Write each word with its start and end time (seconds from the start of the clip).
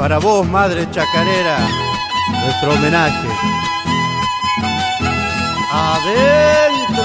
Para 0.00 0.18
vos, 0.18 0.48
madre 0.48 0.90
chacarera, 0.90 1.58
nuestro 2.42 2.72
homenaje. 2.72 3.28
Adentro. 5.70 7.04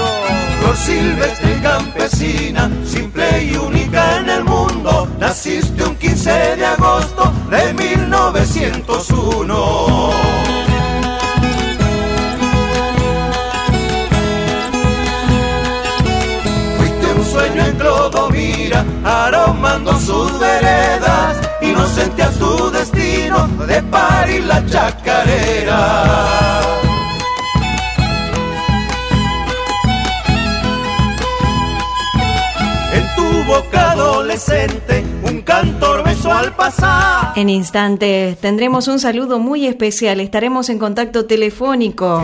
Flor 0.62 0.78
silvestre 0.78 1.60
campesina, 1.62 2.72
simple 2.86 3.44
y 3.44 3.58
única 3.58 4.20
en 4.20 4.30
el 4.30 4.46
mundo, 4.46 5.10
naciste 5.20 5.84
un 5.84 5.98
15 5.98 6.56
de 6.56 6.66
agosto 6.66 7.34
de 7.50 7.74
1901. 7.74 10.12
Fuiste 16.78 17.06
un 17.14 17.26
sueño 17.26 17.66
en 17.66 17.76
Clodomira, 17.76 18.86
aromando 19.04 20.00
sus 20.00 20.40
veredas, 20.40 21.45
inocente 21.70 22.24
a 22.24 22.30
tu 22.32 22.72
destino 22.72 23.48
de 23.68 23.82
parir 23.84 24.44
la 24.46 24.66
chacarera. 24.66 26.04
En 32.94 33.16
tu 33.16 33.44
boca 33.44 33.92
adolescente, 33.92 35.04
un 35.24 35.42
cantor 35.42 36.04
besó 36.04 36.32
al 36.32 36.56
pasar. 36.56 37.34
En 37.36 37.50
instantes 37.50 38.38
tendremos 38.40 38.88
un 38.88 39.00
saludo 39.00 39.40
muy 39.40 39.68
especial. 39.68 40.20
Estaremos 40.20 40.70
en 40.70 40.80
contacto 40.80 41.26
telefónico 41.26 42.24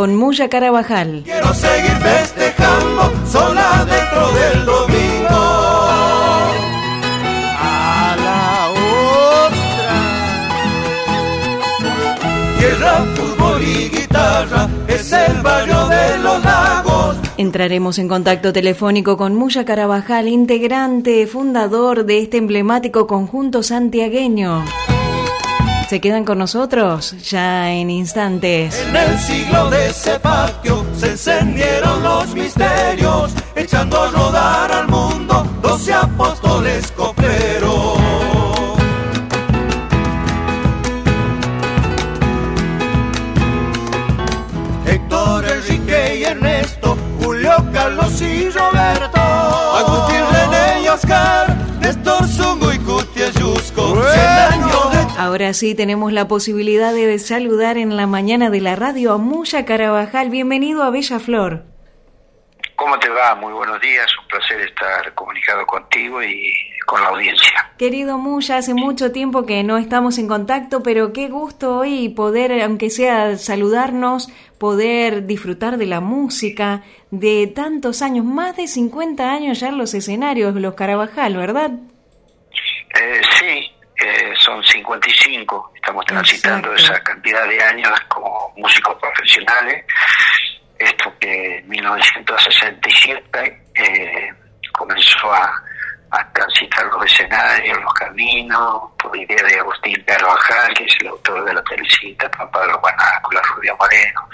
con 0.00 0.16
Muya 0.16 0.48
Carabajal. 0.48 1.22
Quiero 1.24 1.52
seguir 1.52 1.90
festejando 1.90 3.12
sola 3.30 3.84
dentro 3.84 4.32
del 4.32 4.64
domingo. 4.64 5.09
Tierra, 12.80 13.04
fútbol 13.14 13.62
y 13.62 13.90
guitarra 13.90 14.68
es 14.88 15.12
el 15.12 15.42
barrio 15.42 15.86
de 15.88 16.18
los 16.18 16.42
lagos. 16.42 17.16
Entraremos 17.36 17.98
en 17.98 18.08
contacto 18.08 18.54
telefónico 18.54 19.18
con 19.18 19.34
Muya 19.34 19.66
Carabajal, 19.66 20.28
integrante, 20.28 21.26
fundador 21.26 22.06
de 22.06 22.22
este 22.22 22.38
emblemático 22.38 23.06
conjunto 23.06 23.62
santiagueño. 23.62 24.64
¿Se 25.90 26.00
quedan 26.00 26.24
con 26.24 26.38
nosotros? 26.38 27.16
Ya 27.28 27.70
en 27.70 27.90
instantes. 27.90 28.82
En 28.88 28.96
el 28.96 29.18
siglo 29.18 29.68
de 29.68 29.88
ese 29.88 30.18
patio 30.18 30.86
se 30.96 31.10
encendieron 31.10 32.02
los 32.02 32.34
misterios, 32.34 33.32
echando 33.56 34.00
a 34.00 34.10
rodar 34.10 34.72
al 34.72 34.88
mundo 34.88 35.46
doce 35.60 35.92
apóstoles 35.92 36.90
copleros. 36.92 37.99
Julio, 47.50 47.72
Carlos 47.72 48.22
y 48.22 48.50
Roberto, 48.50 49.20
Agustín, 49.20 50.22
René 50.32 50.82
y 50.82 50.88
Oscar, 50.88 51.56
Néstor, 51.80 52.26
Zungo 52.26 52.72
y 52.72 52.78
Cutia 52.78 53.30
Yusco, 53.30 54.00
Ahora 55.18 55.52
sí 55.52 55.74
tenemos 55.74 56.12
la 56.12 56.28
posibilidad 56.28 56.92
de 56.92 57.18
saludar 57.18 57.76
en 57.76 57.96
la 57.96 58.06
mañana 58.06 58.50
de 58.50 58.60
la 58.60 58.76
radio 58.76 59.14
a 59.14 59.18
Muya 59.18 59.64
Carabajal. 59.64 60.30
Bienvenido 60.30 60.82
a 60.82 60.90
Bella 60.90 61.18
Flor. 61.18 61.64
¿Cómo 62.76 62.98
te 62.98 63.08
va? 63.08 63.34
Muy 63.34 63.52
buenos 63.52 63.80
días, 63.80 64.06
un 64.18 64.28
placer 64.28 64.60
estar 64.60 65.12
comunicado 65.14 65.66
contigo 65.66 66.22
y 66.22 66.52
con 66.86 67.00
la 67.00 67.08
audiencia. 67.08 67.70
Querido 67.78 68.18
Muya, 68.18 68.58
hace 68.58 68.74
mucho 68.74 69.12
tiempo 69.12 69.46
que 69.46 69.62
no 69.62 69.78
estamos 69.78 70.18
en 70.18 70.28
contacto, 70.28 70.82
pero 70.82 71.12
qué 71.12 71.28
gusto 71.28 71.78
hoy 71.78 72.08
poder, 72.10 72.62
aunque 72.62 72.90
sea 72.90 73.36
saludarnos, 73.36 74.28
poder 74.58 75.26
disfrutar 75.26 75.78
de 75.78 75.86
la 75.86 76.00
música 76.00 76.82
de 77.10 77.46
tantos 77.46 78.02
años, 78.02 78.24
más 78.24 78.56
de 78.56 78.66
50 78.66 79.30
años 79.30 79.60
ya 79.60 79.68
en 79.68 79.78
los 79.78 79.94
escenarios, 79.94 80.54
los 80.54 80.74
Carabajal, 80.74 81.36
¿verdad? 81.36 81.70
Eh, 82.94 83.20
sí, 83.38 83.72
eh, 84.04 84.34
son 84.38 84.62
55, 84.62 85.72
estamos 85.74 86.04
transitando 86.06 86.72
Exacto. 86.72 86.94
esa 86.94 87.02
cantidad 87.02 87.48
de 87.48 87.62
años 87.62 87.92
como 88.08 88.52
músicos 88.56 88.96
profesionales. 89.00 89.84
Esto 90.78 91.12
que 91.18 91.58
en 91.58 91.68
1967 91.68 93.62
eh, 93.74 94.32
comenzó 94.72 95.32
a, 95.32 95.62
a 96.10 96.32
transitar 96.32 96.86
los 96.86 97.04
escenarios, 97.04 97.80
los 97.80 97.94
caminos, 97.94 98.90
por 98.98 99.16
idea 99.16 99.42
de 99.46 99.60
Agustín 99.60 100.02
Carvajal, 100.04 100.74
que 100.74 100.84
es 100.84 100.96
el 101.00 101.08
autor 101.08 101.44
de 101.44 101.54
la 101.54 101.62
telecita, 101.64 102.30
Papá 102.30 102.60
de 102.62 102.68
los 102.68 102.80
Guanáculos, 102.80 103.42
Rubio 103.54 103.76
Moreno, 103.76 104.28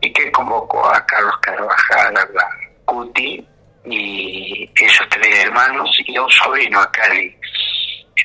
y 0.00 0.12
que 0.12 0.32
convocó 0.32 0.88
a 0.92 1.04
Carlos 1.06 1.36
Carvajal, 1.40 2.16
a 2.16 2.26
la 2.32 2.48
Cuti, 2.84 3.46
y 3.84 4.70
esos 4.74 5.08
tres 5.08 5.44
hermanos, 5.44 5.90
y 6.04 6.16
a 6.16 6.22
un 6.22 6.30
sobrino, 6.30 6.80
a 6.80 6.90
Cali. 6.90 7.36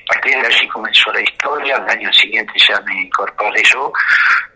A 0.10 0.14
partir 0.14 0.42
de 0.42 0.48
allí 0.48 0.68
comenzó 0.68 1.12
la 1.14 1.22
historia, 1.22 1.76
al 1.76 1.90
año 1.90 2.12
siguiente 2.14 2.54
ya 2.68 2.80
me 2.82 3.02
incorporé 3.04 3.62
yo, 3.72 3.92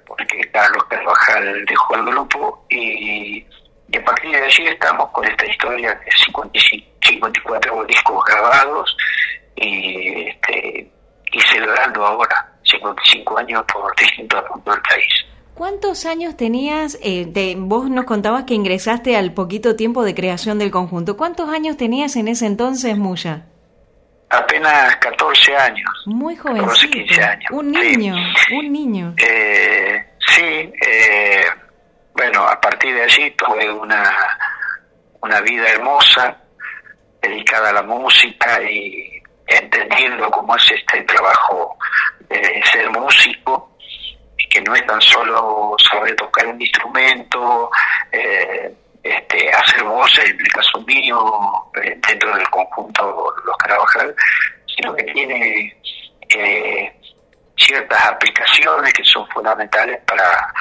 porque 0.08 0.42
Carlos 0.52 0.84
Carvajal 0.86 1.66
dejó 1.66 1.96
el 1.96 2.06
grupo, 2.06 2.66
y, 2.70 3.46
y 3.92 3.98
a 3.98 4.04
partir 4.06 4.32
de 4.32 4.44
allí 4.44 4.68
estamos 4.68 5.10
con 5.12 5.26
esta 5.26 5.46
historia 5.46 5.94
de 5.94 6.12
55, 6.26 6.88
54 7.02 7.86
discos 7.86 8.24
grabados, 8.26 8.96
y, 9.56 10.28
este, 10.30 10.92
y 11.34 11.40
celebrando 11.42 12.06
ahora 12.06 12.52
55 12.64 13.38
años 13.38 13.64
por 13.72 13.96
distintos 13.96 14.42
puntos 14.44 14.74
del 14.76 14.84
país. 14.84 15.14
¿Cuántos 15.54 16.06
años 16.06 16.38
tenías? 16.38 16.98
eh, 17.04 17.26
de- 17.28 17.56
vos 17.58 17.90
nos 17.90 18.06
contabas 18.06 18.46
que 18.46 18.54
ingresaste 18.56 19.16
al 19.18 19.34
poquito 19.34 19.76
tiempo 19.76 20.04
de 20.04 20.16
creación 20.16 20.58
del 20.58 20.72
conjunto. 20.72 21.18
¿Cuántos 21.18 21.50
años 21.50 21.78
tenías 21.78 22.16
en 22.16 22.30
ese 22.30 22.46
entonces, 22.48 22.98
Muya? 22.98 23.46
Apenas 24.30 24.96
14 24.98 25.56
años. 25.58 25.90
Muy 26.06 26.36
14, 26.38 26.62
jovencito. 26.62 26.92
15 26.94 27.24
años. 27.24 27.52
Un 27.52 27.74
sí. 27.74 27.98
niño, 27.98 28.16
un 28.58 28.72
niño. 28.72 29.14
Eh, 29.18 30.06
sí, 30.20 30.44
eh, 30.44 31.44
bueno, 32.14 32.46
a 32.46 32.60
partir 32.60 32.94
de 32.94 33.04
allí 33.04 33.32
tuve 33.32 33.70
una, 33.72 34.38
una 35.22 35.42
vida 35.42 35.68
hermosa 35.70 36.38
dedicada 37.22 37.70
a 37.70 37.74
la 37.74 37.84
música 37.84 38.62
y 38.64 39.22
entendiendo 39.48 40.30
cómo 40.32 40.56
es 40.56 40.72
este 40.72 41.02
trabajo 41.04 41.78
de 42.30 42.64
ser 42.72 42.90
músico 42.90 43.72
que 44.52 44.62
no 44.62 44.76
es 44.76 44.86
tan 44.86 45.02
solo 45.02 45.76
saber 45.90 46.16
tocar 46.16 46.46
un 46.48 46.62
instrumento, 46.62 47.72
eh, 48.12 48.74
este, 49.02 49.50
hacer 49.50 49.84
voces, 49.84 50.26
en 50.26 50.40
el 50.40 50.48
caso 50.50 50.82
mío, 50.82 51.72
eh, 51.82 51.98
dentro 52.08 52.36
del 52.36 52.50
conjunto 52.50 53.34
Los 53.46 53.58
Carabajal, 53.58 54.14
sino 54.76 54.94
que 54.94 55.04
tiene 55.06 55.76
eh, 56.30 56.94
ciertas 57.58 58.06
aplicaciones 58.08 58.94
que 58.94 59.04
son 59.06 59.26
fundamentales 59.30 60.00
para, 60.06 60.54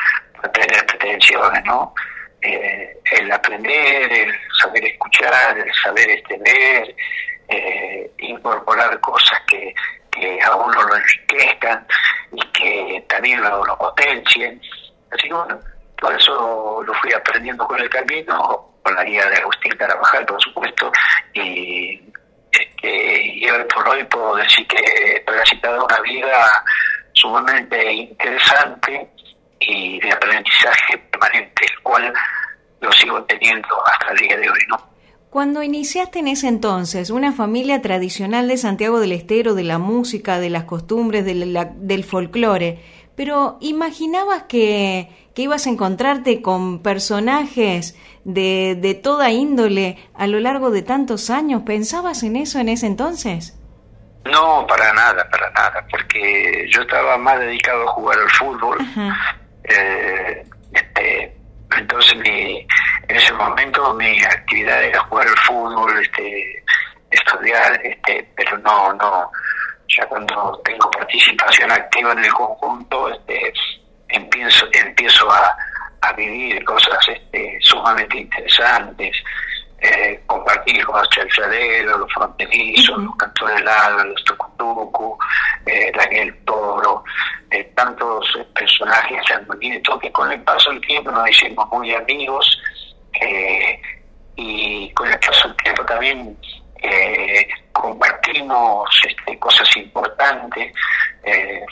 tener 0.49 0.87
pretensiones, 0.87 1.65
¿no? 1.65 1.95
Eh, 2.43 2.99
el 3.13 3.31
aprender, 3.31 4.13
el 4.13 4.35
saber 4.61 4.85
escuchar, 4.85 5.59
el 5.59 5.73
saber 5.75 6.23
ver, 6.39 6.97
eh, 7.49 8.11
incorporar 8.19 8.99
cosas 9.01 9.39
que, 9.47 9.75
que 10.11 10.41
a 10.43 10.55
uno 10.55 10.83
lo 10.83 10.97
enriquezcan 10.97 11.87
y 12.33 12.41
que 12.53 13.05
también 13.09 13.43
lo, 13.43 13.65
lo 13.65 13.77
potencien. 13.77 14.61
Así 15.11 15.29
que 15.29 15.35
bueno, 15.35 15.61
todo 15.99 16.13
eso 16.13 16.83
lo 16.87 16.95
fui 16.95 17.13
aprendiendo 17.13 17.67
con 17.67 17.79
el 17.79 17.91
camino, 17.91 18.73
con 18.83 18.95
la 18.95 19.05
guía 19.05 19.29
de 19.29 19.37
Agustín 19.37 19.77
Carabajal, 19.77 20.25
por 20.25 20.41
supuesto, 20.43 20.91
y, 21.35 22.01
este, 22.53 23.23
y 23.23 23.51
hoy 23.51 23.65
por 23.65 23.87
hoy 23.89 24.05
puedo 24.05 24.37
decir 24.37 24.67
que 24.67 24.79
he 24.79 25.21
transitado 25.21 25.85
una 25.85 26.01
vida 26.01 26.65
sumamente 27.13 27.93
interesante 27.93 29.11
y 29.61 30.01
de 30.01 30.13
aprendizaje 30.13 30.99
permanente, 31.11 31.67
el 31.67 31.83
cual 31.83 32.13
lo 32.81 32.93
sigo 32.93 33.23
teniendo 33.25 33.69
hasta 33.87 34.13
el 34.13 34.19
día 34.19 34.37
de 34.37 34.51
hoy, 34.51 34.61
¿no? 34.69 34.91
Cuando 35.29 35.63
iniciaste 35.63 36.19
en 36.19 36.29
ese 36.29 36.49
entonces 36.49 37.11
una 37.11 37.33
familia 37.33 37.81
tradicional 37.83 38.49
de 38.49 38.57
Santiago 38.57 38.99
del 38.99 39.13
Estero, 39.13 39.55
de 39.55 39.63
la 39.63 39.79
música, 39.79 40.41
de 40.41 40.51
las 40.51 40.65
costumbres, 40.65 41.25
del 41.25 42.05
folclore, 42.05 42.83
pero 43.15 43.59
¿imaginabas 43.61 44.45
que, 44.45 45.09
que, 45.35 45.43
ibas 45.43 45.67
a 45.67 45.71
encontrarte 45.71 46.43
con 46.43 46.83
personajes 46.83 47.97
de, 48.25 48.77
de 48.81 48.95
toda 48.95 49.31
índole 49.31 49.99
a 50.15 50.27
lo 50.27 50.41
largo 50.41 50.71
de 50.71 50.83
tantos 50.83 51.31
años? 51.31 51.63
¿Pensabas 51.65 52.25
en 52.25 52.35
eso 52.35 52.59
en 52.59 52.69
ese 52.69 52.87
entonces? 52.87 53.57
No, 54.25 54.67
para 54.67 54.93
nada, 54.93 55.29
para 55.31 55.51
nada, 55.53 55.87
porque 55.91 56.67
yo 56.71 56.83
estaba 56.83 57.17
más 57.19 57.39
dedicado 57.41 57.89
a 57.89 57.93
jugar 57.93 58.19
al 58.19 58.31
fútbol. 58.31 58.79
Eh, 59.71 60.45
este, 60.73 61.37
entonces 61.77 62.17
mi, 62.17 62.67
en 63.09 63.17
ese 63.17 63.33
momento 63.35 63.95
mi 63.95 64.23
actividad 64.23 64.83
era 64.83 65.01
jugar 65.05 65.29
al 65.29 65.39
fútbol, 65.39 66.03
este, 66.03 66.65
estudiar, 67.11 67.81
este, 67.85 68.29
pero 68.37 68.59
no, 68.59 68.93
no, 68.95 69.31
ya 69.89 70.07
cuando 70.07 70.61
tengo 70.65 70.91
participación 70.91 71.71
activa 71.71 72.13
en 72.13 72.25
el 72.25 72.33
conjunto, 72.33 73.09
este, 73.11 73.53
empiezo, 74.09 74.67
empiezo 74.73 75.31
a, 75.31 75.57
a 76.03 76.13
vivir 76.13 76.65
cosas 76.65 76.99
este, 77.09 77.59
sumamente 77.61 78.19
interesantes, 78.19 79.17
eh, 79.81 80.21
compartir 80.27 80.85
con 80.85 80.99
los 80.99 81.09
chalchaderos, 81.11 82.01
los 82.01 82.13
fronterizos, 82.13 83.03
los 83.03 83.17
cantores 83.17 83.63
largos, 83.65 84.07
los 84.07 84.25
tucutucu, 84.25 85.19
eh, 85.67 85.91
Daniel 85.97 86.37
Toro, 86.45 87.05
eh, 87.51 87.65
tantos 87.75 88.39
personajes 88.55 89.23
que 90.01 90.13
con 90.13 90.31
el 90.31 90.43
paso 90.43 90.71
del 90.71 90.81
tiempo 90.83 91.11
nos 91.11 91.29
hicimos 91.31 91.69
muy 91.71 91.95
amigos 91.95 92.61
eh, 93.21 93.81
y 94.37 94.91
con 94.93 95.09
el 95.09 95.19
paso 95.19 95.49
del 95.49 95.57
tiempo 95.59 95.85
también 95.85 96.37
compartimos 97.73 98.89
este, 99.07 99.39
cosas 99.39 99.77
importantes, 99.77 100.73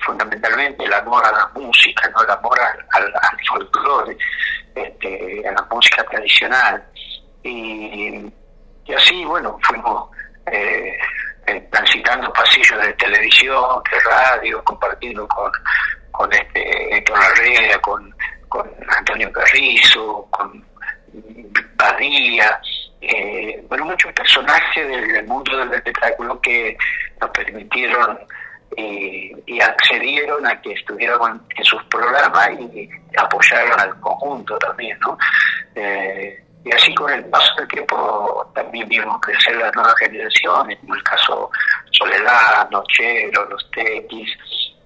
fundamentalmente 0.04 0.84
el 0.84 0.92
amor 0.92 1.24
a 1.24 1.32
la 1.32 1.50
música, 1.54 2.10
no 2.10 2.22
el 2.22 2.30
amor 2.30 2.58
al, 2.60 3.06
al, 3.06 3.46
folclore, 3.48 4.16
este, 4.74 5.48
a 5.48 5.52
la 5.52 5.66
música 5.70 6.04
tradicional. 6.04 6.84
Y, 7.42 8.32
y 8.84 8.94
así, 8.94 9.24
bueno, 9.24 9.58
fuimos 9.62 10.10
eh, 10.50 10.98
transitando 11.70 12.32
pasillos 12.32 12.80
de 12.82 12.92
televisión, 12.94 13.82
de 13.90 14.00
radio, 14.10 14.62
compartiendo 14.64 15.26
con, 15.28 15.50
con 16.10 16.32
este 16.32 16.96
Héctor 16.96 17.18
Larrea, 17.18 17.78
con, 17.80 18.14
con 18.48 18.68
Antonio 18.96 19.30
Carrizo, 19.32 20.26
con 20.30 20.64
Badía, 21.76 22.60
eh, 23.00 23.64
bueno, 23.68 23.86
muchos 23.86 24.12
personajes 24.12 24.88
del, 24.88 25.26
mundo 25.26 25.56
del 25.56 25.72
espectáculo 25.74 26.40
que 26.40 26.76
nos 27.20 27.30
permitieron 27.30 28.18
eh, 28.76 29.32
y 29.46 29.60
accedieron 29.60 30.44
a 30.46 30.60
que 30.60 30.72
estuviéramos 30.72 31.30
en, 31.56 31.64
sus 31.64 31.82
programas 31.84 32.50
y 32.58 32.88
apoyaron 33.16 33.80
al 33.80 34.00
conjunto 34.00 34.58
también, 34.58 34.98
¿no? 35.00 35.16
Eh, 35.74 36.42
y 36.68 36.72
así 36.72 36.94
con 36.94 37.10
el 37.10 37.24
paso 37.26 37.54
del 37.56 37.68
tiempo 37.68 38.50
también 38.54 38.86
vimos 38.88 39.18
crecer 39.22 39.56
las 39.56 39.74
nuevas 39.74 39.94
generaciones, 39.98 40.78
como 40.80 40.94
el 40.94 41.02
caso 41.02 41.50
Soledad, 41.92 42.68
Nochero, 42.70 43.46
Los 43.46 43.70
Tequis, 43.70 44.30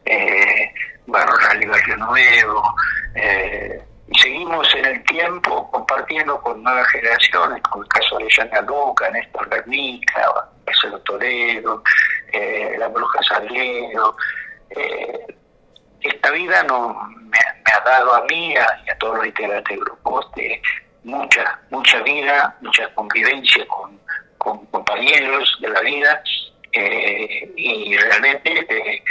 eh, 0.04 0.72
Barro 1.06 1.34
Rally 1.36 1.66
Barrio 1.66 1.96
Nuevo, 1.96 2.74
eh, 3.16 3.82
y 4.06 4.18
seguimos 4.18 4.72
en 4.76 4.84
el 4.84 5.02
tiempo 5.04 5.68
compartiendo 5.72 6.40
con 6.40 6.62
nuevas 6.62 6.86
generaciones, 6.88 7.60
como 7.62 7.82
el 7.82 7.88
caso 7.88 8.18
de 8.18 8.28
Yana 8.28 8.60
Luca, 8.60 9.10
Néstor 9.10 9.48
Bernica, 9.48 10.32
Marcelo 10.64 11.00
Toledo, 11.00 11.82
eh, 12.32 12.76
la 12.78 12.86
Bruja 12.88 13.20
Salguero. 13.24 14.16
Eh, 14.70 15.36
esta 16.00 16.30
vida 16.30 16.62
no, 16.64 16.94
me, 16.94 17.38
ha 17.72 17.80
dado 17.84 18.14
a 18.14 18.24
mí 18.26 18.52
y 18.52 18.56
a 18.56 18.98
todos 18.98 19.16
los 19.16 19.26
integrantes 19.26 19.76
del 19.76 19.84
grupo 19.84 20.20
de 20.36 20.62
mucha, 21.04 21.58
mucha 21.70 22.00
vida, 22.02 22.56
mucha 22.60 22.88
convivencia 22.94 23.66
con, 23.66 24.00
compañeros 24.38 25.56
de 25.60 25.68
la 25.68 25.80
vida 25.82 26.22
eh, 26.72 27.52
y 27.56 27.96
realmente 27.96 29.02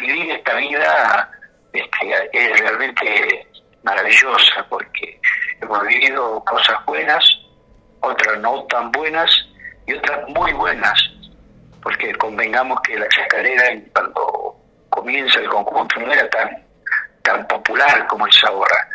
vivir 0.00 0.30
esta 0.30 0.54
vida 0.54 1.30
este, 1.72 2.30
es 2.32 2.60
realmente 2.60 3.46
maravillosa 3.82 4.66
porque 4.68 5.20
hemos 5.60 5.86
vivido 5.86 6.42
cosas 6.44 6.84
buenas, 6.86 7.24
otras 8.00 8.38
no 8.40 8.64
tan 8.64 8.90
buenas 8.92 9.30
y 9.86 9.94
otras 9.94 10.28
muy 10.28 10.52
buenas, 10.52 11.00
porque 11.82 12.14
convengamos 12.14 12.80
que 12.82 12.98
la 12.98 13.08
chacarera 13.08 13.64
cuando 13.92 14.56
comienza 14.88 15.38
el 15.38 15.48
conjunto 15.48 16.00
no 16.00 16.12
era 16.12 16.28
tan, 16.30 16.66
tan 17.22 17.46
popular 17.46 18.06
como 18.08 18.26
es 18.26 18.44
ahora, 18.44 18.88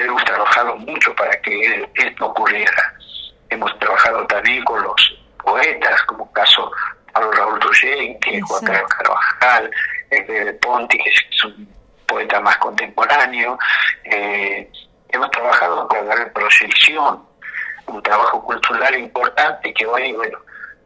hemos 0.00 0.24
trabajado 0.24 0.76
mucho 0.76 1.14
para 1.14 1.40
que 1.40 1.88
esto 1.94 2.26
ocurriera. 2.26 2.94
Hemos 3.50 3.76
trabajado 3.78 4.26
también 4.26 4.62
con 4.64 4.82
los 4.82 5.18
poetas, 5.42 6.02
como 6.02 6.30
caso 6.32 6.70
Pablo 7.12 7.32
Raúl 7.32 7.60
que 8.20 8.40
Juan 8.40 8.64
Carlos 8.64 8.90
Carvajal, 8.98 9.70
de 10.10 10.52
Ponti, 10.54 10.98
que 10.98 11.10
es 11.10 11.44
un 11.44 11.68
poeta 12.06 12.40
más 12.40 12.56
contemporáneo. 12.58 13.58
Eh, 14.04 14.70
hemos 15.08 15.30
trabajado 15.30 15.88
para 15.88 16.02
dar 16.04 16.32
proyección, 16.32 17.24
un 17.86 18.02
trabajo 18.02 18.44
cultural 18.44 18.98
importante 18.98 19.72
que 19.72 19.86
hoy, 19.86 20.12
bueno, 20.12 20.38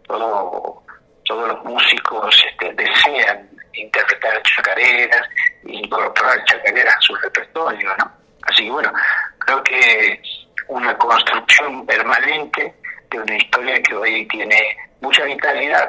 todo, 0.06 0.82
todos 1.25 1.49
los 1.49 1.65
músicos 1.65 2.44
este, 2.49 2.73
desean 2.75 3.49
interpretar 3.75 4.43
chacareras 4.43 5.26
incorporar 5.65 6.44
chacareras 6.44 6.94
a 6.94 7.00
su 7.00 7.15
repertorio, 7.17 7.91
¿no? 7.99 8.22
Así 8.43 8.65
que 8.65 8.71
bueno, 8.71 8.93
creo 9.39 9.62
que 9.62 10.23
una 10.69 10.97
construcción 10.97 11.87
permanente 11.87 12.75
de 13.11 13.19
una 13.19 13.37
historia 13.37 13.83
que 13.83 13.94
hoy 13.94 14.27
tiene 14.29 14.56
mucha 15.00 15.25
vitalidad, 15.25 15.85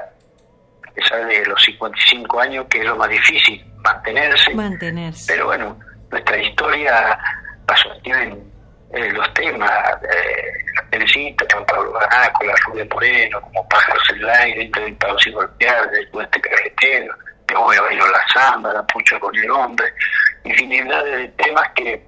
a 0.88 0.92
pesar 0.92 1.26
de 1.26 1.46
los 1.46 1.62
55 1.64 2.40
años, 2.40 2.66
que 2.70 2.80
es 2.80 2.86
lo 2.86 2.96
más 2.96 3.10
difícil, 3.10 3.64
mantenerse. 3.84 4.54
Mantenerse. 4.54 5.34
Pero 5.34 5.46
bueno, 5.46 5.80
nuestra 6.12 6.38
historia 6.38 7.18
la 7.68 7.78
sostienen 7.78 8.52
eh, 8.94 9.10
los 9.12 9.34
temas, 9.34 9.72
eh, 10.04 10.54
la 10.76 10.90
Teresita, 10.90 11.46
Juan 11.52 11.66
Pablo 11.66 11.94
con 12.34 12.48
la 12.48 12.54
Rubia 12.68 12.86
Moreno, 12.92 13.42
como 13.42 13.68
Pájaros 13.68 14.04
en 14.10 14.16
el 14.18 14.30
aire, 14.30 14.60
dentro 14.60 14.84
del 14.84 14.96
Palo 14.98 15.20
sin 15.20 15.34
golpear, 15.34 15.90
del 15.90 16.08
puente 16.10 16.42
carretero, 16.42 17.16
voy 17.56 17.76
a 17.78 17.82
bailar 17.82 18.10
la 18.10 18.28
samba, 18.34 18.74
la 18.74 18.86
pucha 18.88 19.20
con 19.20 19.36
el 19.36 19.50
hombre, 19.50 19.94
infinidad 20.44 21.04
de 21.06 21.28
temas 21.30 21.70
que 21.76 22.06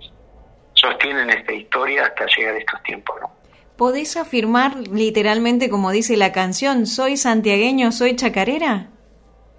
sostienen 0.86 1.30
esta 1.30 1.54
historia 1.54 2.06
hasta 2.06 2.26
llegar 2.38 2.56
a 2.56 2.58
estos 2.58 2.84
tiempos, 2.84 3.16
¿no? 3.22 3.32
¿Podés 3.78 4.16
afirmar 4.16 4.76
literalmente 4.92 5.70
como 5.70 5.92
dice 5.92 6.16
la 6.16 6.32
canción, 6.32 6.86
soy 6.86 7.18
santiagueño, 7.18 7.92
soy 7.92 8.16
chacarera? 8.16 8.88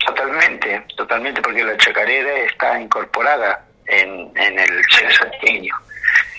Totalmente, 0.06 0.84
totalmente, 0.96 1.42
porque 1.42 1.62
la 1.62 1.76
chacarera 1.76 2.38
está 2.40 2.80
incorporada 2.80 3.66
en, 3.86 4.30
en 4.36 4.58
el 4.58 4.84
ser 4.90 5.12
santiagueño 5.12 5.74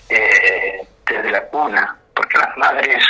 eh, 0.09 0.87
desde 1.05 1.31
la 1.31 1.43
cuna, 1.47 1.95
porque 2.15 2.37
las 2.37 2.57
madres 2.57 3.03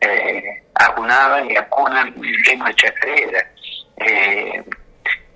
eh, 0.00 0.62
acunaban 0.74 1.50
y 1.50 1.56
acunan 1.56 2.14
el 2.22 2.42
tema 2.44 2.68
de 2.68 2.74
chacarera. 2.74 3.50
Eh, 3.96 4.64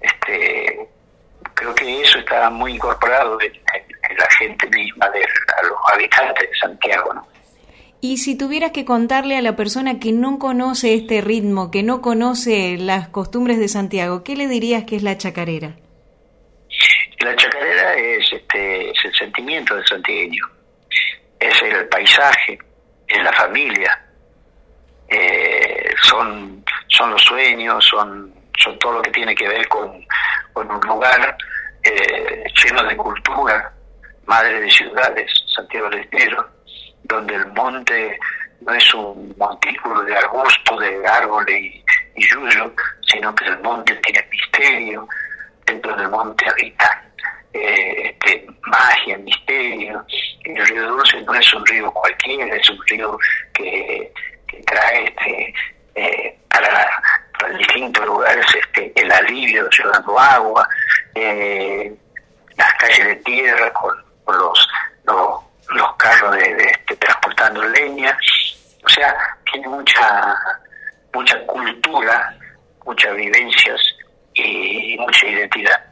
este, 0.00 0.88
creo 1.54 1.74
que 1.74 2.02
eso 2.02 2.18
está 2.18 2.48
muy 2.50 2.74
incorporado 2.74 3.40
en, 3.40 3.52
la 4.20 4.28
gente 4.38 4.68
misma, 4.68 5.08
de 5.10 5.20
los 5.68 5.78
habitantes 5.92 6.48
de 6.48 6.56
Santiago, 6.58 7.14
¿no? 7.14 7.26
Y 8.02 8.16
si 8.16 8.36
tuvieras 8.36 8.70
que 8.70 8.86
contarle 8.86 9.36
a 9.36 9.42
la 9.42 9.56
persona 9.56 9.98
que 10.00 10.12
no 10.12 10.38
conoce 10.38 10.94
este 10.94 11.20
ritmo, 11.20 11.70
que 11.70 11.82
no 11.82 12.00
conoce 12.00 12.78
las 12.78 13.08
costumbres 13.08 13.58
de 13.58 13.68
Santiago, 13.68 14.24
¿qué 14.24 14.36
le 14.36 14.48
dirías 14.48 14.84
que 14.84 14.96
es 14.96 15.02
la 15.02 15.18
chacarera? 15.18 15.76
La 17.18 17.36
chacarera 17.36 17.94
es, 17.96 18.32
este, 18.32 18.90
es 18.90 19.04
el 19.04 19.14
sentimiento 19.14 19.74
del 19.74 19.84
santiagueño, 19.84 20.46
es 21.38 21.62
el 21.62 21.86
paisaje, 21.88 22.58
es 23.06 23.22
la 23.22 23.32
familia, 23.34 24.02
eh, 25.10 25.92
son, 26.02 26.64
son 26.88 27.10
los 27.10 27.22
sueños, 27.22 27.84
son, 27.84 28.32
son 28.58 28.78
todo 28.78 28.92
lo 28.92 29.02
que 29.02 29.10
tiene 29.10 29.34
que 29.34 29.46
ver 29.46 29.68
con, 29.68 30.02
con 30.54 30.70
un 30.70 30.80
lugar 30.80 31.36
eh, 31.82 32.44
lleno 32.64 32.82
de 32.84 32.96
cultura, 32.96 33.72
madre 34.30 34.60
de 34.60 34.70
ciudades, 34.70 35.30
Santiago 35.54 35.90
del 35.90 36.00
Estero 36.00 36.60
donde 37.10 37.34
el 37.34 37.46
monte 37.48 38.18
no 38.60 38.72
es 38.72 38.94
un 38.94 39.34
montículo 39.36 40.02
de 40.02 40.16
arbusto, 40.16 40.78
de 40.78 41.06
árboles 41.06 41.56
y, 41.56 41.84
yuyo, 42.16 42.72
sino 43.06 43.34
que 43.34 43.46
el 43.46 43.58
monte 43.60 43.94
tiene 43.96 44.26
misterio, 44.30 45.08
dentro 45.66 45.96
del 45.96 46.08
monte 46.08 46.48
habita 46.48 47.02
eh, 47.52 48.10
este, 48.10 48.46
magia, 48.66 49.18
misterio. 49.18 50.04
Y 50.44 50.50
el 50.50 50.66
río 50.68 50.88
Dulce 50.88 51.20
no 51.22 51.34
es 51.34 51.54
un 51.54 51.66
río 51.66 51.90
cualquiera, 51.90 52.54
es 52.54 52.70
un 52.70 52.78
río 52.86 53.18
que, 53.54 54.12
trae 54.66 55.04
este, 55.04 55.54
eh, 55.94 56.38
para, 56.48 56.88
distintos 57.56 58.04
lugares 58.04 58.46
este, 58.54 58.92
el 58.94 59.10
alivio 59.10 59.68
llevando 59.70 60.18
agua, 60.18 60.68
eh, 61.14 61.92
las 62.56 62.74
calles 62.74 63.06
de 63.06 63.16
tierra 63.16 63.72
con, 63.72 64.09
los, 64.32 64.68
los, 65.04 65.96
carros 65.96 66.36
de, 66.36 66.96
transportando 66.98 67.62
leña, 67.68 68.16
o 68.84 68.88
sea, 68.88 69.14
tiene 69.50 69.68
mucha 69.68 70.36
mucha 71.12 71.46
cultura, 71.46 72.36
muchas 72.84 73.16
vivencias 73.16 73.80
y 74.34 74.96
mucha 74.98 75.26
identidad. 75.26 75.84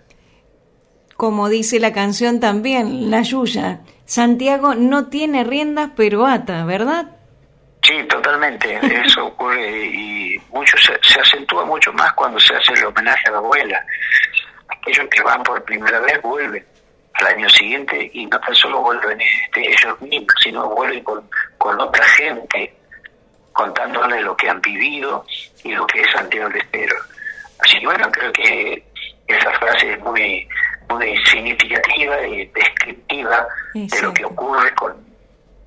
Como 1.16 1.48
dice 1.48 1.80
la 1.80 1.92
canción 1.92 2.38
también, 2.38 3.10
La 3.10 3.22
Yuya, 3.22 3.80
Santiago 4.04 4.74
no 4.74 5.08
tiene 5.08 5.44
riendas 5.44 5.90
pero 5.96 6.26
ata, 6.26 6.64
¿verdad? 6.64 7.06
Sí, 7.82 7.94
totalmente. 8.08 8.78
Eso 9.04 9.26
ocurre 9.26 9.86
y 9.86 10.38
mucho 10.50 10.76
se, 10.78 11.20
acentúa 11.20 11.64
mucho 11.64 11.92
más 11.92 12.12
cuando 12.12 12.38
se 12.38 12.54
hace 12.54 12.72
el 12.74 12.86
homenaje 12.86 13.28
a 13.28 13.32
la 13.32 13.38
abuela. 13.38 13.84
Aquellos 14.68 15.08
que 15.08 15.22
van 15.22 15.42
por 15.42 15.62
primera 15.64 15.98
vez 16.00 16.20
vuelven 16.22 16.64
al 17.20 17.26
año 17.26 17.48
siguiente 17.50 18.10
y 18.12 18.26
no 18.26 18.38
tan 18.40 18.54
solo 18.54 18.80
vuelven 18.80 19.20
este, 19.20 19.68
ellos 19.68 20.00
mismos, 20.00 20.34
sino 20.42 20.68
vuelven 20.68 21.02
con, 21.02 21.28
con 21.58 21.80
otra 21.80 22.04
gente 22.04 22.74
contándole 23.52 24.20
lo 24.20 24.36
que 24.36 24.48
han 24.48 24.60
vivido 24.60 25.26
y 25.64 25.72
lo 25.72 25.86
que 25.86 26.00
es 26.00 26.12
Santiago 26.12 26.48
del 26.48 26.62
Estero. 26.62 26.96
Así 27.60 27.80
que 27.80 27.86
bueno, 27.86 28.10
creo 28.12 28.32
que 28.32 28.84
esa 29.26 29.50
frase 29.58 29.92
es 29.92 30.00
muy, 30.00 30.48
muy 30.88 31.16
significativa 31.24 32.26
y 32.26 32.46
descriptiva 32.46 33.46
de 33.74 34.02
lo 34.02 34.14
que 34.14 34.24
ocurre 34.24 34.72
con, 34.74 34.94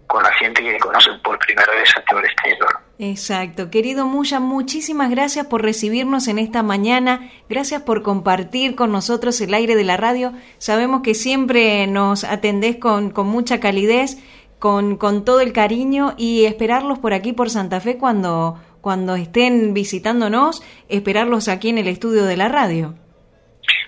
con 0.08 0.24
la 0.24 0.32
gente 0.34 0.62
que 0.62 0.80
conocen 0.80 1.22
por 1.22 1.38
primera 1.40 1.72
vez 1.74 1.90
Santiago 1.90 2.22
del 2.22 2.32
Estero. 2.32 2.68
Exacto. 3.04 3.72
Querido 3.72 4.06
Muya, 4.06 4.40
muchísimas 4.40 5.10
gracias 5.10 5.48
por 5.48 5.64
recibirnos 5.64 6.28
en 6.28 6.38
esta 6.38 6.62
mañana. 6.62 7.32
Gracias 7.50 7.82
por 7.82 8.04
compartir 8.04 8.76
con 8.76 8.92
nosotros 8.92 9.42
el 9.42 9.56
aire 9.56 9.76
de 9.76 9.84
la 9.84 9.98
radio. 9.98 10.34
Sabemos 10.60 11.02
que 11.02 11.16
siempre 11.16 11.88
nos 11.88 12.24
atendés 12.24 12.78
con, 12.78 13.10
con 13.10 13.26
mucha 13.26 13.60
calidez 13.60 14.20
con, 14.60 14.98
con 14.98 15.26
todo 15.26 15.42
el 15.42 15.52
cariño 15.52 16.14
y 16.16 16.46
esperarlos 16.46 17.00
por 17.00 17.16
aquí 17.16 17.34
por 17.34 17.50
Santa 17.50 17.82
Fe 17.82 17.98
cuando, 17.98 18.62
cuando 18.82 19.16
estén 19.16 19.74
visitándonos, 19.74 20.62
esperarlos 20.88 21.48
aquí 21.48 21.70
en 21.70 21.80
el 21.80 21.88
estudio 21.88 22.26
de 22.26 22.38
la 22.38 22.50
radio. 22.50 22.94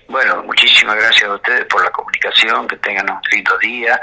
Bueno, 0.08 0.42
muchísimas 0.42 0.96
gracias 0.96 1.30
a 1.30 1.34
ustedes 1.36 1.66
por 1.66 1.84
la 1.84 1.90
comunicación, 1.92 2.66
que 2.66 2.76
tengan 2.78 3.08
un 3.08 3.20
lindo 3.30 3.56
día. 3.58 4.00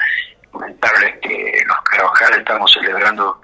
Comentarles 0.52 1.20
que 1.22 1.64
los 1.68 1.78
Carvajal 1.82 2.40
estamos 2.40 2.72
celebrando 2.72 3.42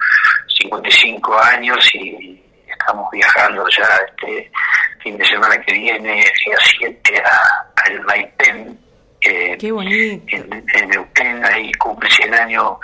55 0.60 1.38
años 1.38 1.94
y 1.94 2.42
estamos 2.66 3.10
viajando 3.12 3.64
ya 3.76 3.88
este 4.08 4.50
fin 5.02 5.16
de 5.16 5.24
semana 5.26 5.60
que 5.62 5.72
viene, 5.72 6.20
el 6.20 6.32
día 6.44 6.56
7, 6.78 7.22
al 7.84 8.00
Maitén, 8.02 8.78
Qué 9.20 9.72
bonito. 9.72 10.36
En, 10.36 10.64
en 10.74 10.88
Neuquén, 10.88 11.44
ahí 11.44 11.72
cumple 11.74 12.08
100 12.10 12.34
años 12.34 12.76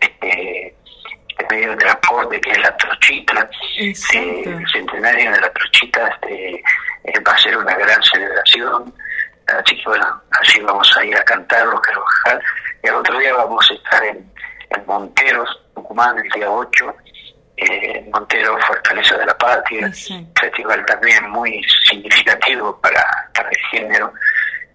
este, 0.00 0.74
el 1.38 1.46
medio 1.50 1.70
de 1.70 1.76
transporte 1.76 2.40
que 2.40 2.50
es 2.50 2.58
la 2.58 2.76
trochita. 2.76 3.48
el 3.78 3.96
centenario 4.72 5.32
de 5.32 5.40
la 5.40 5.52
trochita 5.52 6.08
este, 6.08 6.54
eh, 7.04 7.20
va 7.26 7.32
a 7.32 7.38
ser 7.38 7.56
una 7.56 7.74
gran 7.74 8.02
celebración. 8.02 8.94
Así 9.46 9.76
que 9.76 9.84
bueno, 9.86 10.22
así 10.42 10.60
vamos 10.60 10.96
a 10.98 11.04
ir 11.04 11.16
a 11.16 11.24
cantar 11.24 11.66
los 11.66 11.80
Carvajal. 11.80 12.42
Y 12.82 12.88
el 12.88 12.94
otro 12.94 13.18
día 13.18 13.34
vamos 13.34 13.66
a 13.70 13.74
estar 13.74 14.04
en, 14.04 14.30
en 14.70 14.86
Monteros, 14.86 15.48
Tucumán, 15.74 16.18
el 16.18 16.30
día 16.30 16.50
8. 16.50 16.96
Eh, 17.60 18.08
Montero 18.12 18.56
Fortaleza 18.60 19.16
de 19.18 19.26
la 19.26 19.36
Patria, 19.36 19.90
festival 20.40 20.86
también 20.86 21.28
muy 21.28 21.60
significativo 21.90 22.80
para, 22.80 23.04
para 23.34 23.48
el 23.48 23.58
género. 23.72 24.12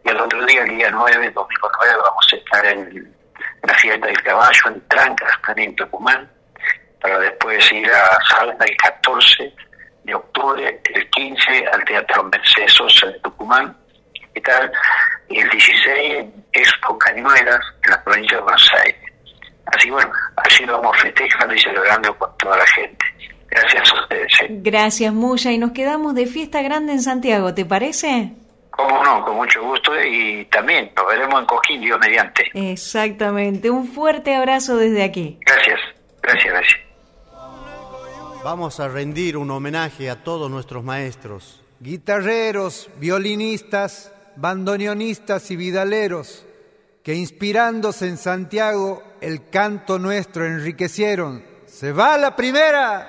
Y 0.04 0.10
el 0.10 0.20
otro 0.20 0.46
día, 0.46 0.64
el 0.64 0.76
día 0.76 0.90
9, 0.92 1.32
domingo 1.32 1.72
9, 1.80 1.96
vamos 2.04 2.28
a 2.30 2.36
estar 2.36 2.66
en 2.66 3.16
la 3.62 3.74
fiesta 3.76 4.06
del 4.06 4.22
caballo 4.22 4.62
en 4.68 4.88
Trancas, 4.90 5.42
también 5.46 5.70
en 5.70 5.76
Tucumán, 5.78 6.30
para 7.00 7.20
después 7.20 7.72
ir 7.72 7.90
a 7.90 8.20
Salta 8.28 8.66
el 8.66 8.76
14 8.76 9.54
de 10.04 10.16
octubre, 10.16 10.82
el 10.94 11.10
15 11.10 11.66
al 11.72 11.86
Teatro 11.86 12.24
Mercedes 12.26 12.74
Sosa 12.74 13.08
de 13.08 13.20
Tucumán, 13.22 13.78
y 14.36 14.42
tal, 14.42 14.70
y 15.30 15.40
el 15.40 15.50
16 15.50 16.14
en 16.16 16.46
Expo 16.52 16.98
Cañuelas, 16.98 17.62
en 17.84 17.92
la 17.92 18.04
provincia 18.04 18.36
de 18.38 18.44
Buenos 18.44 18.72
Aires. 18.84 19.03
Así 19.66 19.90
bueno, 19.90 20.12
así 20.36 20.66
vamos 20.66 20.96
festejando 21.02 21.54
y 21.54 21.60
celebrando 21.60 22.18
con 22.18 22.30
toda 22.38 22.58
la 22.58 22.66
gente. 22.68 23.06
Gracias 23.50 23.92
a 23.92 24.02
ustedes. 24.02 24.42
¿eh? 24.42 24.48
Gracias, 24.50 25.14
Muya, 25.14 25.52
y 25.52 25.58
nos 25.58 25.72
quedamos 25.72 26.16
de 26.16 26.26
fiesta 26.26 26.62
grande 26.62 26.94
en 26.94 27.02
Santiago, 27.02 27.54
¿te 27.54 27.66
parece? 27.66 28.34
Cómo 28.72 29.04
no, 29.04 29.24
con 29.24 29.36
mucho 29.36 29.64
gusto 29.64 29.92
y 30.02 30.46
también 30.46 30.92
nos 30.96 31.08
veremos 31.08 31.40
en 31.40 31.46
Cojín, 31.46 31.82
Dios 31.82 32.00
mediante. 32.00 32.50
Exactamente, 32.56 33.70
un 33.70 33.88
fuerte 33.88 34.36
abrazo 34.36 34.78
desde 34.78 35.04
aquí. 35.04 35.38
Gracias, 35.46 35.80
gracias, 36.22 36.54
gracias. 36.54 36.82
Vamos 38.44 38.80
a 38.80 38.90
rendir 38.90 39.38
un 39.38 39.52
homenaje 39.52 40.10
a 40.10 40.24
todos 40.24 40.50
nuestros 40.50 40.84
maestros. 40.84 41.62
Guitarreros, 41.80 42.90
violinistas, 42.98 44.12
bandoneonistas 44.36 45.50
y 45.52 45.56
vidaleros, 45.56 46.46
que 47.04 47.14
inspirándose 47.14 48.08
en 48.08 48.18
Santiago 48.18 49.04
el 49.24 49.50
canto 49.50 50.00
nuestro 50.00 50.46
enriquecieron. 50.46 51.46
¡Se 51.66 51.94
va 51.94 52.18
la 52.18 52.36
primera! 52.36 53.08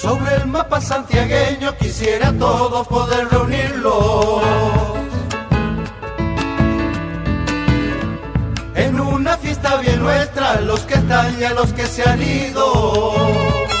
Sobre 0.00 0.36
el 0.36 0.46
mapa 0.46 0.80
santiagueño 0.80 1.76
quisiera 1.76 2.32
todos 2.32 2.86
poder 2.86 3.26
reunirlos. 3.28 4.42
En 8.76 9.00
una 9.00 9.36
fiesta 9.38 9.78
bien 9.78 9.98
nuestra, 9.98 10.60
los 10.60 10.80
que 10.80 10.94
están 10.94 11.40
y 11.40 11.44
a 11.44 11.54
los 11.54 11.72
que 11.72 11.86
se 11.86 12.08
han 12.08 12.22
ido. 12.22 13.73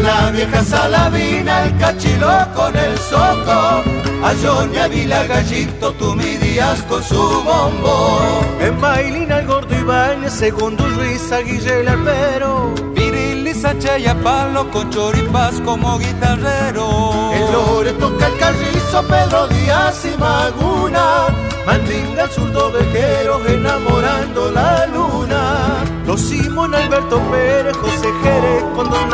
En 0.00 0.06
la 0.06 0.30
vieja 0.30 0.64
salavina, 0.64 1.64
el 1.64 1.76
cachilo 1.76 2.26
con 2.54 2.74
el 2.74 2.96
soco 2.96 3.82
a 4.22 4.32
Johnny 4.42 4.78
Vila 4.88 5.26
Gallito, 5.26 5.92
tú 5.92 6.14
midías 6.14 6.82
con 6.84 7.02
su 7.04 7.20
bombo. 7.44 8.18
En 8.60 8.80
Bailina 8.80 9.40
el 9.40 9.46
gordo 9.46 9.78
Ibáñez, 9.78 10.32
segundo 10.32 10.88
Ruiz, 10.96 11.30
Guille 11.44 11.80
el 11.80 11.88
arpero. 11.88 12.74
Viril 12.94 13.46
y 13.46 13.52
Sacha 13.52 13.98
Palo 14.22 14.70
con 14.70 14.88
choripas 14.88 15.60
como 15.66 15.98
guitarrero. 15.98 17.30
El 17.34 17.52
Lore 17.52 17.92
toca 17.92 18.26
el 18.28 18.38
carrizo, 18.38 19.02
Pedro 19.06 19.48
Díaz 19.48 20.02
y 20.06 20.18
Maguna. 20.18 21.26
Mandinga 21.66 22.22
el 22.22 22.30
zurdo 22.30 22.72
vejero, 22.72 23.46
enamorando 23.46 24.50
la 24.50 24.86
luna. 24.86 25.84
Los 26.06 26.22
Simón 26.22 26.74
Alberto 26.74 27.20
Pérez, 27.30 27.76
José 27.76 28.08
Jerez 28.22 28.64
con 28.74 28.88
Don 28.88 29.12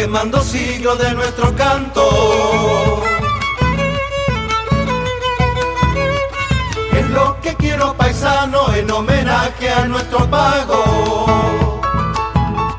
quemando 0.00 0.40
siglos 0.42 0.96
de 1.00 1.12
nuestro 1.12 1.52
canto. 1.56 3.02
lo 7.10 7.40
que 7.40 7.54
quiero 7.56 7.94
paisano 7.94 8.72
en 8.74 8.88
homenaje 8.92 9.70
a 9.70 9.86
nuestro 9.86 10.18
pago. 10.30 11.40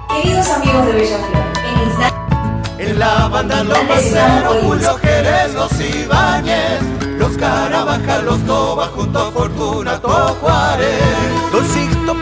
Queridos 0.07 0.49
amigos 0.49 0.85
de 0.85 0.91
Bellaflor, 0.93 1.45
en 1.67 1.87
Instagram. 1.87 2.61
En 2.77 2.99
la 2.99 3.27
banda 3.27 3.63
Los 3.63 3.83
Maceros, 3.89 4.57
Julio 4.63 4.97
Jerez, 5.01 5.53
los 5.55 5.73
Ibáñez, 5.81 6.81
los 7.17 7.35
Caravaca, 7.37 8.19
los 8.19 8.39
Toba, 8.45 8.85
junto 8.95 9.19
a 9.19 9.31
Fortunato 9.31 10.09
Juárez. 10.39 11.51
Don 11.51 11.65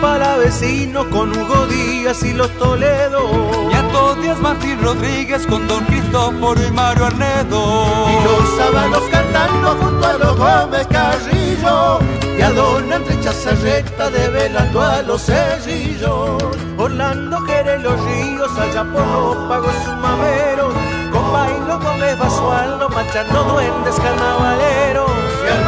Palavecino 0.01 1.09
con 1.09 1.35
Hugo 1.35 1.65
Díaz 1.67 2.23
y 2.23 2.33
los 2.33 2.49
Toledo. 2.57 3.21
Y 3.71 3.73
a 3.73 4.15
Díaz 4.21 4.39
Martín 4.39 4.81
Rodríguez 4.81 5.45
con 5.47 5.67
Don 5.67 5.83
Cristóforo 5.85 6.61
y 6.63 6.71
Mario 6.71 7.05
Arnedo. 7.07 7.85
Y 8.09 8.23
los 8.23 8.57
sábados 8.57 9.03
cantando 9.11 9.75
junto 9.81 10.07
a 10.07 10.13
los 10.13 10.37
Gómez 10.37 10.87
Carrillo. 10.87 11.99
Y 12.37 12.41
a 12.41 12.51
Don 12.51 12.91
Andrés 12.93 13.21
Chazarreta 13.21 14.09
develando 14.09 14.81
a 14.81 15.01
los 15.01 15.23
cerrillos. 15.23 16.43
Orlando 16.77 17.39
Jerez 17.41 17.81
los 17.81 17.99
ríos, 18.05 18.57
allá 18.57 18.83
por 18.83 19.07
los 19.07 19.35
pagos 19.49 19.73
su 19.83 19.91
mamero. 19.91 20.69
Con 21.11 21.31
bailo 21.33 21.79
Gómez 21.79 22.17
Basualdo, 22.19 22.89
machando 22.89 23.43
duendes 23.45 23.95
carnavaleros. 23.95 25.11
Y 25.43 25.49
al 25.49 25.63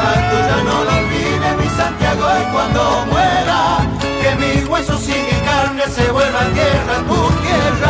ya 0.48 0.64
no 0.64 0.84
lo 0.84 0.92
olvide 0.98 1.56
mi 1.58 1.70
Santiago 1.76 2.28
y 2.40 2.54
cuando 2.54 3.06
muera 3.12 3.99
que 4.22 4.36
mi 4.36 4.64
hueso 4.66 4.98
sigue 4.98 5.42
carne, 5.46 5.84
se 5.90 6.12
vuelva 6.12 6.42
tierra, 6.54 6.96
tu 7.08 7.42
tierra. 7.42 7.89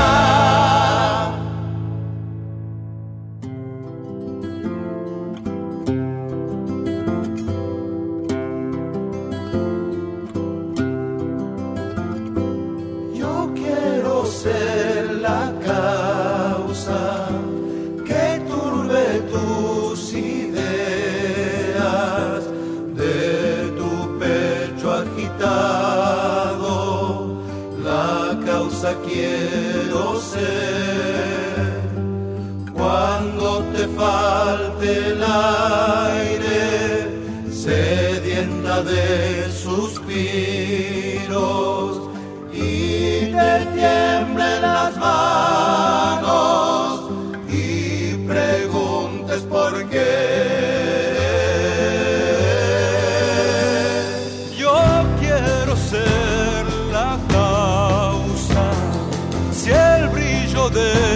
poder. 60.69 61.08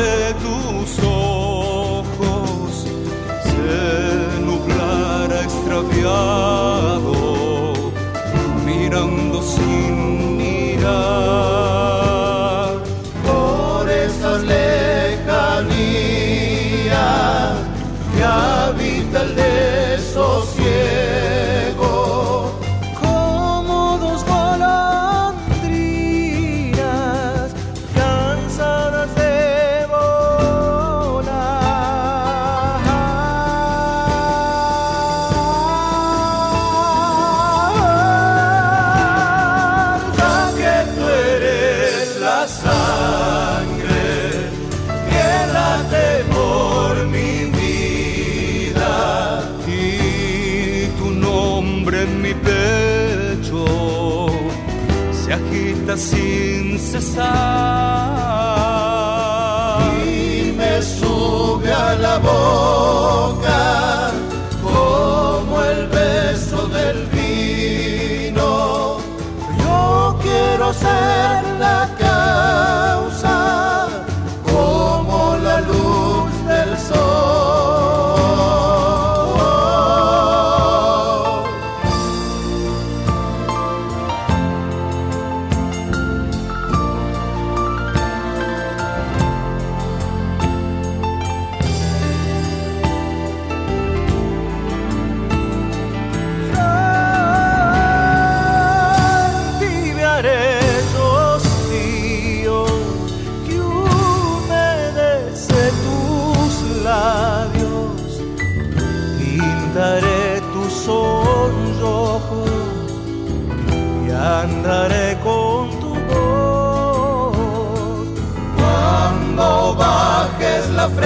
pensar. 57.13 57.52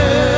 Amen. 0.07 0.36